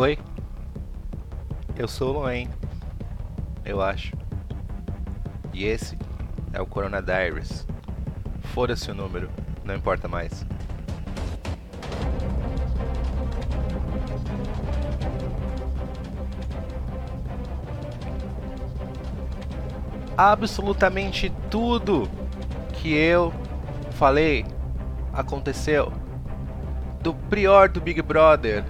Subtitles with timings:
[0.00, 0.16] Oi?
[1.76, 2.48] Eu sou o Loen.
[3.64, 4.12] Eu acho.
[5.52, 5.98] E esse
[6.52, 7.66] é o Coronadiris.
[8.54, 9.28] Foda-se o número,
[9.64, 10.46] não importa mais.
[20.16, 22.08] Absolutamente tudo
[22.74, 23.34] que eu
[23.90, 24.46] falei
[25.12, 25.92] aconteceu.
[27.00, 28.64] Do prior do Big Brother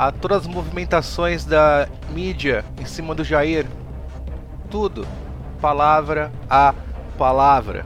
[0.00, 3.66] a todas as movimentações da mídia em cima do Jair.
[4.70, 5.06] Tudo.
[5.60, 6.74] Palavra a
[7.18, 7.84] palavra.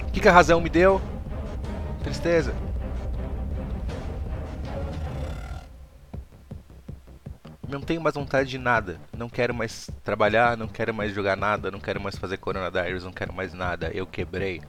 [0.00, 1.02] O que, que a razão me deu?
[2.04, 2.54] Tristeza.
[7.68, 9.00] Não tenho mais vontade de nada.
[9.12, 12.38] Não quero mais trabalhar, não quero mais jogar nada, não quero mais fazer
[12.72, 13.90] Diaries, não quero mais nada.
[13.92, 14.62] Eu quebrei.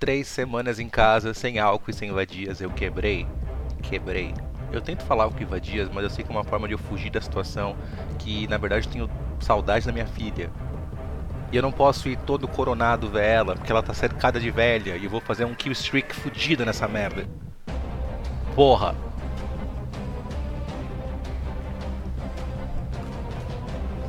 [0.00, 3.26] Três semanas em casa, sem álcool e sem vadias, eu quebrei.
[3.82, 4.32] Quebrei.
[4.72, 6.78] Eu tento falar o que vadias, mas eu sei que é uma forma de eu
[6.78, 7.76] fugir da situação
[8.18, 10.50] que, na verdade, eu tenho saudade da minha filha.
[11.52, 14.96] E eu não posso ir todo coronado ver ela, porque ela tá cercada de velha
[14.96, 17.28] e eu vou fazer um kill streak fudido nessa merda.
[18.54, 18.94] Porra.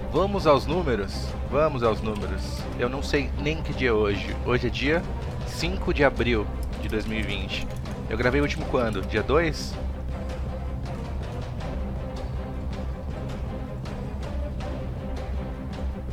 [0.09, 1.28] Vamos aos números?
[1.50, 2.64] Vamos aos números.
[2.80, 4.34] Eu não sei nem que dia é hoje.
[4.45, 5.03] Hoje é dia
[5.47, 6.47] 5 de abril
[6.81, 7.67] de 2020.
[8.09, 9.02] Eu gravei o último quando?
[9.02, 9.73] Dia 2?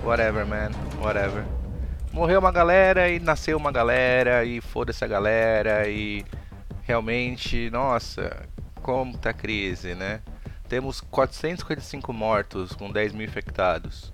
[0.04, 0.70] Whatever, man.
[1.02, 1.44] Whatever.
[2.12, 6.24] Morreu uma galera e nasceu uma galera e foda-se a galera e
[6.82, 8.44] realmente, nossa,
[8.82, 10.20] como tá a crise, né?
[10.68, 14.12] Temos 455 mortos com 10 mil infectados.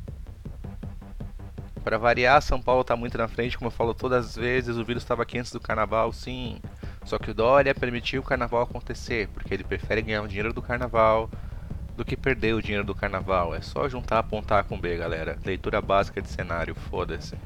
[1.84, 4.78] Para variar, São Paulo está muito na frente, como eu falo todas as vezes.
[4.78, 6.56] O vírus estava aqui antes do carnaval, sim.
[7.04, 10.62] Só que o Dória permitiu o carnaval acontecer, porque ele prefere ganhar o dinheiro do
[10.62, 11.28] carnaval
[11.94, 13.54] do que perder o dinheiro do carnaval.
[13.54, 15.38] É só juntar, apontar com B, galera.
[15.44, 17.36] Leitura básica de cenário, foda-se.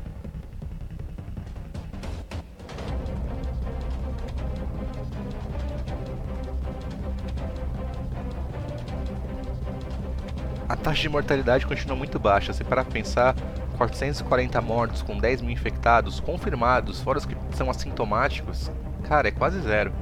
[10.68, 12.52] a taxa de mortalidade continua muito baixa.
[12.52, 13.34] Se parar para pensar,
[13.78, 18.70] 440 mortos com 10 mil infectados confirmados, fora os que são assintomáticos,
[19.04, 19.92] cara, é quase zero.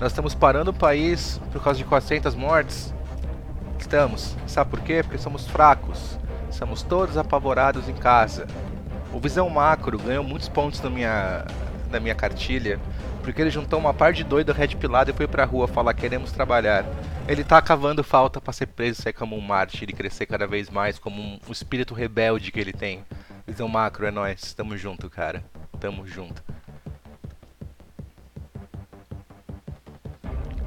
[0.00, 2.94] Nós estamos parando o país por causa de 400 mortes?
[3.78, 4.34] Estamos.
[4.46, 5.02] Sabe por quê?
[5.02, 6.18] Porque somos fracos.
[6.50, 8.46] Estamos todos apavorados em casa.
[9.12, 11.44] O Visão Macro ganhou muitos pontos na minha,
[11.90, 12.80] na minha cartilha
[13.22, 16.32] porque ele juntou uma par de doido red pilado e foi pra rua falar queremos
[16.32, 16.84] trabalhar.
[17.30, 20.68] Ele tá cavando falta para ser preso sair como um mártir e crescer cada vez
[20.68, 23.04] mais como um, um espírito rebelde que ele tem.
[23.46, 24.52] Visão macro, é nóis.
[24.52, 25.44] Tamo junto, cara.
[25.78, 26.42] Tamo junto.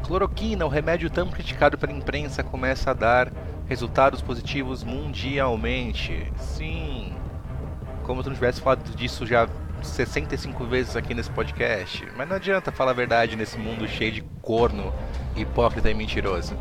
[0.04, 3.30] Cloroquina, o remédio tão criticado pela imprensa, começa a dar
[3.68, 6.32] resultados positivos mundialmente.
[6.38, 7.14] Sim.
[8.04, 9.50] Como se não tivesse falado disso já
[9.84, 14.22] 65 vezes aqui nesse podcast, mas não adianta falar a verdade nesse mundo cheio de
[14.42, 14.94] corno,
[15.36, 16.56] hipócrita e mentiroso.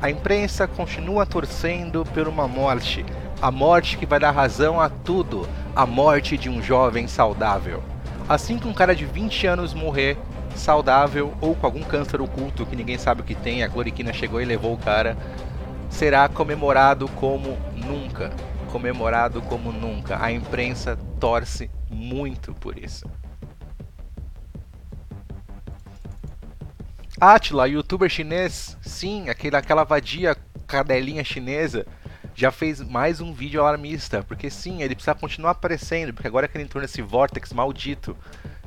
[0.00, 3.04] A imprensa continua torcendo por uma morte,
[3.42, 7.82] a morte que vai dar razão a tudo, a morte de um jovem saudável.
[8.28, 10.16] Assim que um cara de 20 anos morrer
[10.54, 14.40] saudável ou com algum câncer oculto que ninguém sabe o que tem, a cloriquina chegou
[14.40, 15.16] e levou o cara,
[15.90, 18.32] será comemorado como nunca
[18.76, 20.22] comemorado como nunca.
[20.22, 23.10] A imprensa torce muito por isso.
[27.18, 31.86] Atila, youtuber chinês, sim, aquele, aquela vadia cadelinha chinesa,
[32.34, 36.58] já fez mais um vídeo alarmista, porque sim, ele precisa continuar aparecendo, porque agora que
[36.58, 38.14] ele entrou nesse vórtex maldito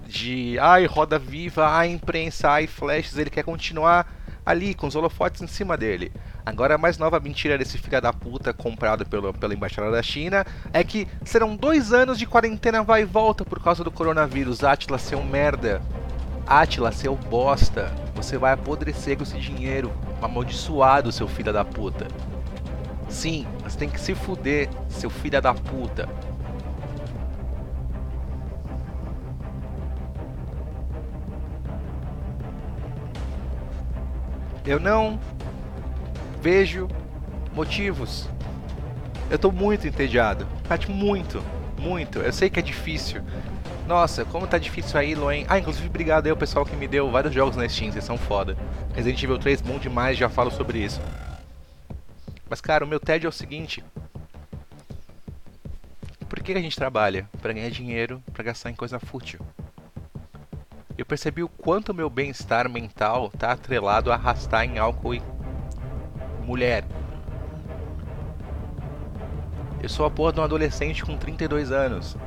[0.08, 4.12] de ai, roda viva, ai, imprensa, ai, flashes, ele quer continuar
[4.44, 6.11] ali com os holofotes em cima dele.
[6.49, 10.43] Agora a mais nova mentira desse filho da puta comprado pelo, pela embaixada da China
[10.73, 14.63] é que serão dois anos de quarentena vai e volta por causa do coronavírus.
[14.63, 15.79] Atila, seu merda.
[16.47, 17.93] Atila, seu bosta.
[18.16, 19.93] Você vai apodrecer com esse dinheiro.
[20.23, 22.07] Amaldiçoado, seu filho da puta.
[23.07, 26.09] Sim, você tem que se fuder, seu filho da puta.
[34.66, 35.19] Eu não
[36.41, 36.88] vejo
[37.53, 38.30] motivos.
[39.30, 40.47] Eu tô muito entediado.
[40.68, 41.44] Pat, muito,
[41.78, 42.20] muito.
[42.20, 43.22] Eu sei que é difícil.
[43.88, 45.46] Nossa, como tá difícil aí, Loen.
[45.50, 48.18] Ah, inclusive, obrigado aí ao pessoal que me deu vários jogos na Steam, vocês são
[48.18, 48.56] foda.
[48.94, 51.02] Resident Evil 3, bom demais, já falo sobre isso.
[52.50, 53.84] Mas, cara, o meu tédio é o seguinte.
[56.28, 57.28] Por que a gente trabalha?
[57.42, 59.40] Para ganhar dinheiro, para gastar em coisa fútil.
[60.97, 65.22] eu percebi o quanto meu bem-estar mental tá atrelado a arrastar em álcool e
[66.49, 66.84] mulher.
[69.84, 72.17] Eu sou a porra de um adolescente com 32 anos.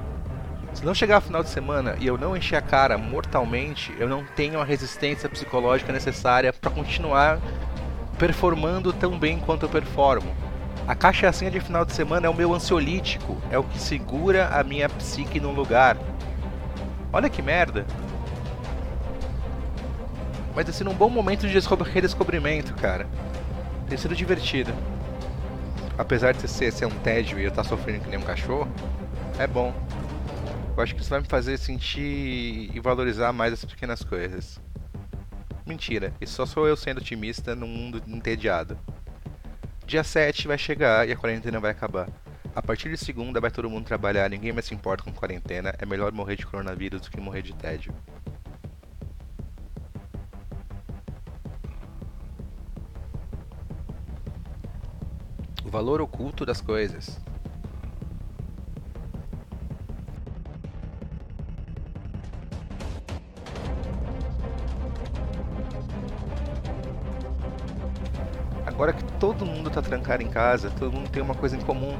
[0.72, 4.08] Se não chegar ao final de semana e eu não encher a cara mortalmente, eu
[4.08, 7.40] não tenho a resistência psicológica necessária para continuar
[8.16, 10.32] performando tão bem quanto eu performo.
[10.86, 14.62] A cachaçinha de final de semana é o meu ansiolítico, é o que segura a
[14.62, 15.96] minha psique no lugar.
[17.12, 17.84] Olha que merda.
[20.54, 21.58] Mas tem sido um bom momento de
[21.92, 23.06] redescobrimento, cara.
[23.93, 24.73] Tem sido divertido.
[25.99, 28.67] Apesar de ser, ser um tédio e eu estar tá sofrendo que nem um cachorro,
[29.39, 29.75] é bom.
[30.75, 34.59] Eu acho que isso vai me fazer sentir e valorizar mais essas pequenas coisas.
[35.67, 38.79] Mentira, isso só sou eu sendo otimista num mundo entediado.
[39.85, 42.09] Dia 7 vai chegar e a quarentena vai acabar.
[42.55, 45.85] A partir de segunda vai todo mundo trabalhar, ninguém mais se importa com quarentena, é
[45.85, 47.94] melhor morrer de coronavírus do que morrer de tédio.
[55.72, 57.19] Valor oculto das coisas.
[68.66, 71.98] Agora que todo mundo está trancado em casa, todo mundo tem uma coisa em comum: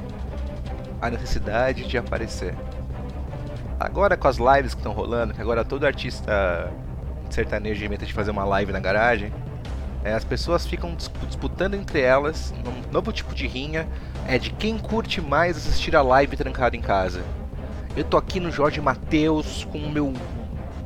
[1.01, 2.55] a necessidade de aparecer.
[3.79, 6.71] Agora com as lives que estão rolando, que agora todo artista
[7.31, 9.33] sertanejo inventa de fazer uma live na garagem,
[10.03, 13.87] é, as pessoas ficam disputando entre elas um novo tipo de rinha,
[14.27, 17.23] é de quem curte mais assistir a live trancado em casa.
[17.95, 20.13] Eu tô aqui no Jorge Mateus com o meu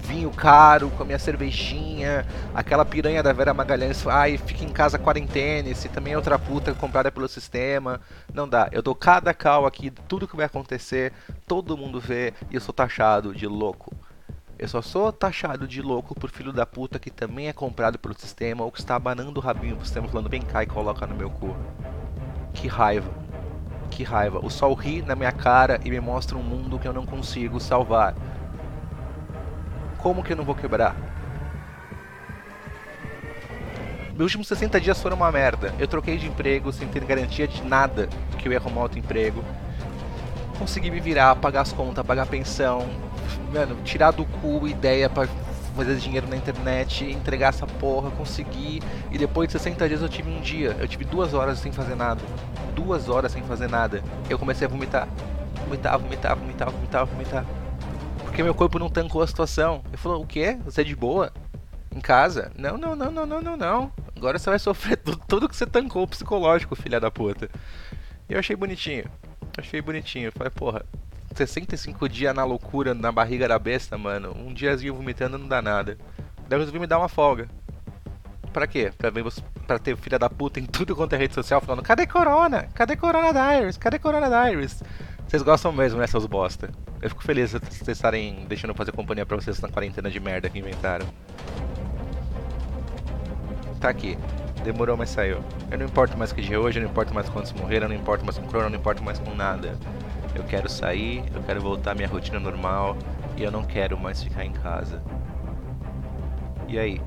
[0.07, 2.25] vinho caro, com a minha cervejinha,
[2.55, 6.73] aquela piranha da Vera Magalhães, ai, fica em casa quarentena, se também é outra puta
[6.73, 7.99] comprada pelo sistema.
[8.33, 8.69] Não dá.
[8.71, 11.11] Eu dou cada cal aqui, tudo que vai acontecer,
[11.45, 13.93] todo mundo vê e eu sou taxado de louco.
[14.59, 18.18] Eu só sou taxado de louco por filho da puta que também é comprado pelo
[18.18, 21.15] sistema ou que está abanando o rabinho pro sistema falando vem cá e coloca no
[21.15, 21.56] meu cu.
[22.56, 23.12] Que raiva.
[23.92, 24.44] Que raiva.
[24.44, 27.59] O sol ri na minha cara e me mostra um mundo que eu não consigo
[27.59, 28.15] salvar.
[30.00, 30.95] Como que eu não vou quebrar?
[34.09, 35.71] Meus últimos 60 dias foram uma merda.
[35.77, 38.09] Eu troquei de emprego sem ter garantia de nada
[38.39, 39.44] que eu ia arrumar outro emprego.
[40.57, 43.06] Consegui me virar, pagar as contas, pagar a pensão.
[43.53, 45.27] Mano, tirar do cu ideia para
[45.75, 48.81] fazer dinheiro na internet, entregar essa porra, consegui.
[49.12, 50.75] E depois de 60 dias eu tive um dia.
[50.79, 52.21] Eu tive duas horas sem fazer nada.
[52.75, 54.03] Duas horas sem fazer nada.
[54.29, 55.07] Eu comecei a vomitar.
[55.65, 57.45] Vomitar, vomitar, vomitar, vomitar, vomitar
[58.38, 59.81] porque meu corpo não tancou a situação.
[59.88, 60.59] Ele falou: O quê?
[60.63, 61.33] Você é de boa?
[61.91, 62.51] Em casa?
[62.56, 63.91] Não, não, não, não, não, não, não.
[64.15, 67.50] Agora você vai sofrer tudo, tudo que você tancou psicológico, filha da puta.
[68.30, 69.06] E eu achei bonitinho.
[69.57, 70.27] Achei bonitinho.
[70.27, 70.85] Eu falei, porra,
[71.37, 74.35] 65 dias na loucura, na barriga da besta, mano.
[74.35, 75.97] Um diazinho vomitando não dá nada.
[76.49, 77.47] Daí eu resolvi me dar uma folga.
[78.51, 78.91] Pra quê?
[78.97, 79.23] Pra, ver,
[79.67, 82.67] pra ter filha da puta em tudo quanto é rede social falando: Cadê Corona?
[82.73, 83.77] Cadê Corona Diaries?
[83.77, 84.83] Cadê Corona Diaries?
[85.27, 86.71] Vocês gostam mesmo, né, seus bosta?
[87.01, 90.19] Eu fico feliz de vocês estarem deixando eu fazer companhia pra vocês na quarentena de
[90.19, 91.05] merda que inventaram.
[93.79, 94.17] Tá aqui.
[94.63, 95.43] Demorou, mas saiu.
[95.69, 97.95] Eu não importo mais que de hoje, eu não importo mais quantos morreram, eu não
[97.95, 99.77] importo mais com corona, eu não importo mais com nada.
[100.37, 102.95] Eu quero sair, eu quero voltar à minha rotina normal
[103.35, 105.01] e eu não quero mais ficar em casa.
[106.67, 107.01] E aí?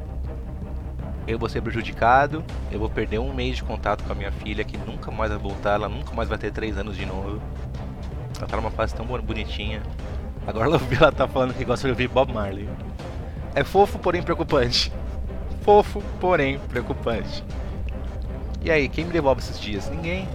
[1.28, 4.64] Eu vou ser prejudicado, eu vou perder um mês de contato com a minha filha
[4.64, 7.40] que nunca mais vai voltar, ela nunca mais vai ter três anos de novo.
[8.36, 9.80] Ela tá numa fase tão bonitinha.
[10.44, 10.70] Agora
[11.00, 12.68] ela, tá falando que gosta de ouvir Bob Marley.
[13.54, 14.92] É fofo, porém preocupante.
[15.62, 17.44] Fofo, porém preocupante.
[18.60, 19.88] E aí, quem me devolve esses dias?
[19.88, 20.26] Ninguém.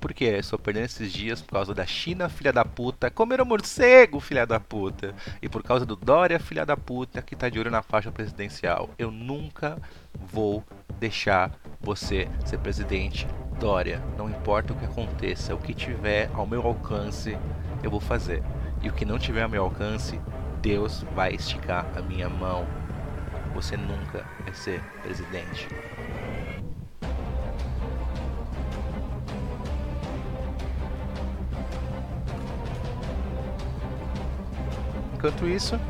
[0.00, 0.36] Por quê?
[0.38, 4.46] Estou perdendo esses dias por causa da China, filha da puta, comer o morcego, filha
[4.46, 7.82] da puta, e por causa do Dória, filha da puta, que tá de olho na
[7.82, 8.90] faixa presidencial.
[8.96, 9.76] Eu nunca
[10.14, 10.64] vou
[11.00, 13.26] deixar você ser presidente
[13.58, 14.00] Dória.
[14.16, 17.36] Não importa o que aconteça, o que tiver ao meu alcance,
[17.82, 18.42] eu vou fazer.
[18.82, 20.20] E o que não tiver ao meu alcance,
[20.62, 22.66] Deus vai esticar a minha mão.
[23.52, 25.68] Você nunca vai ser presidente.
[35.18, 35.80] Enquanto isso,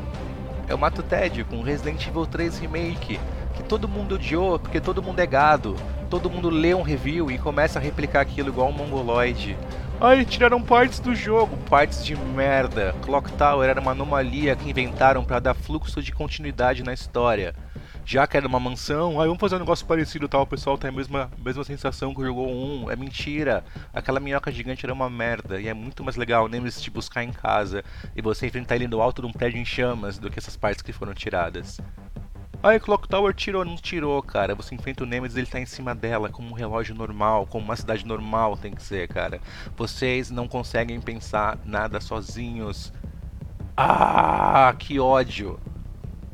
[0.67, 3.19] eu mato Ted com Resident Evil 3 Remake,
[3.53, 5.75] que todo mundo odiou porque todo mundo é gado
[6.09, 9.55] todo mundo lê um review e começa a replicar aquilo igual um mongoloide.
[10.01, 12.95] Ai, tiraram partes do jogo, partes de merda.
[13.03, 17.53] Clock Tower era uma anomalia que inventaram para dar fluxo de continuidade na história.
[18.09, 20.89] Já que era uma mansão, aí vamos fazer um negócio parecido tal, o pessoal tem
[20.89, 22.89] a mesma, mesma sensação que jogou um.
[22.89, 23.63] É mentira.
[23.93, 25.61] Aquela minhoca gigante era uma merda.
[25.61, 27.83] E é muito mais legal o Nemesis te buscar em casa
[28.15, 30.81] e você enfrentar ele no alto de um prédio em chamas do que essas partes
[30.81, 31.79] que foram tiradas.
[32.63, 34.55] Aí Clock Tower tirou, não tirou, cara.
[34.55, 37.75] Você enfrenta o Nemesis, ele tá em cima dela, como um relógio normal, como uma
[37.75, 39.39] cidade normal tem que ser, cara.
[39.77, 42.91] Vocês não conseguem pensar nada sozinhos.
[43.77, 45.59] Ah, que ódio.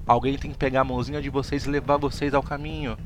[0.07, 2.97] Alguém tem que pegar a mãozinha de vocês e levar vocês ao caminho.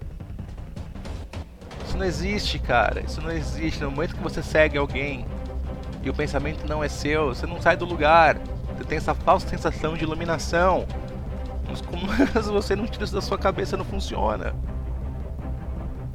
[1.87, 3.01] Isso não existe, cara.
[3.01, 3.81] Isso não existe.
[3.81, 5.25] No momento que você segue alguém
[6.03, 8.37] e o pensamento não é seu, você não sai do lugar.
[8.77, 10.85] Você tem essa falsa sensação de iluminação.
[12.33, 14.53] Mas você não tira isso da sua cabeça, não funciona.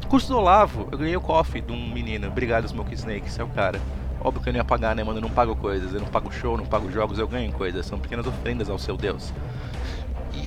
[0.08, 2.28] Curso do Olavo, eu ganhei o coffee de um menino.
[2.28, 3.80] Obrigado, Smoke Snake, esse é o cara.
[4.20, 5.18] Óbvio que eu não ia pagar, né, mano?
[5.18, 7.84] Eu não pago coisas, eu não pago show, não pago jogos, eu ganho coisas.
[7.84, 9.32] São pequenas ofrendas ao seu Deus.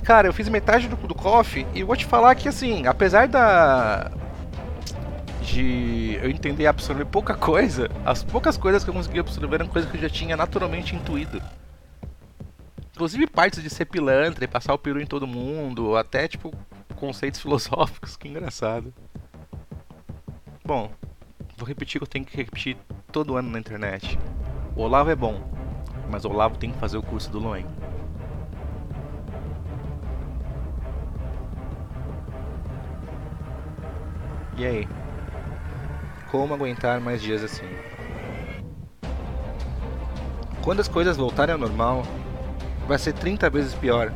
[0.00, 4.10] Cara, eu fiz metade do, do coffee e vou te falar que, assim, apesar da.
[5.42, 9.68] de eu entender e absorver pouca coisa, as poucas coisas que eu consegui absorver eram
[9.68, 11.42] coisas que eu já tinha naturalmente intuído.
[12.94, 16.52] Inclusive partes de ser pilantra e passar o peru em todo mundo, até tipo
[16.96, 18.92] conceitos filosóficos, que engraçado.
[20.64, 20.90] Bom,
[21.56, 22.76] vou repetir que eu tenho que repetir
[23.12, 24.18] todo ano na internet.
[24.74, 25.40] O Olavo é bom,
[26.10, 27.66] mas o Olavo tem que fazer o curso do Loen.
[34.58, 34.88] E aí?
[36.32, 37.68] Como aguentar mais dias assim?
[40.62, 42.02] Quando as coisas voltarem ao normal,
[42.88, 44.12] vai ser 30 vezes pior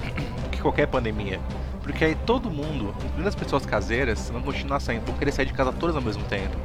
[0.50, 1.38] que qualquer pandemia.
[1.82, 5.52] Porque aí todo mundo, incluindo as pessoas caseiras, vão continuar saindo, vão querer sair de
[5.52, 6.56] casa todas ao mesmo tempo.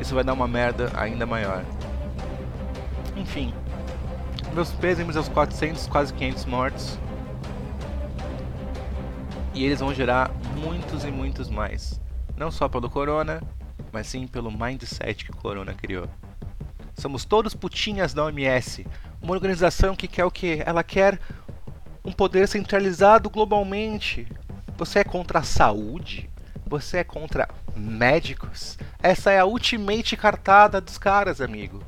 [0.00, 1.62] Isso vai dar uma merda ainda maior.
[3.14, 3.52] Enfim,
[4.54, 6.98] meus pêsames aos 400, quase 500 mortos.
[9.52, 12.01] E eles vão gerar muitos e muitos mais.
[12.42, 13.40] Não só pelo corona,
[13.92, 16.08] mas sim pelo mindset que o corona criou.
[16.92, 18.84] Somos todos putinhas da OMS,
[19.22, 20.60] uma organização que quer o quê?
[20.66, 21.20] Ela quer
[22.04, 24.26] um poder centralizado globalmente.
[24.76, 26.28] Você é contra a saúde?
[26.66, 28.76] Você é contra médicos?
[29.00, 31.80] Essa é a ultimate cartada dos caras, amigo.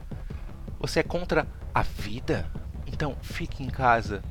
[0.78, 2.49] Você é contra a vida?
[2.87, 4.23] Então fique em casa.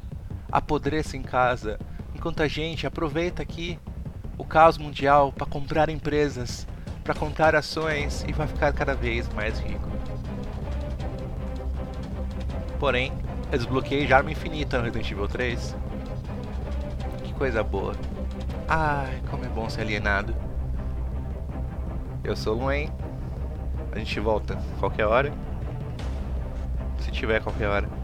[0.50, 1.78] Apodreça em casa.
[2.16, 3.78] Enquanto a gente aproveita aqui
[4.44, 6.68] o caos mundial para comprar empresas,
[7.02, 9.90] para comprar ações e vai ficar cada vez mais rico.
[12.78, 13.14] Porém,
[13.52, 15.76] eu desbloqueei já arma infinita no Resident Evil 3.
[17.24, 17.96] Que coisa boa.
[18.68, 20.36] Ai, como é bom ser alienado.
[22.22, 22.92] Eu sou o Luen.
[23.94, 25.34] A gente volta qualquer hora.
[27.00, 28.03] Se tiver qualquer hora.